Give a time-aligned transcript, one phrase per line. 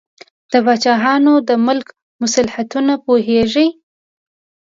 [0.51, 1.87] د پاچاهانو د ملک
[2.21, 3.67] مصلحتونه پوهیږي.